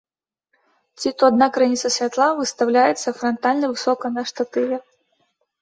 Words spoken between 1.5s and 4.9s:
крыніца святла выстаўляецца франтальна высока на штатыве.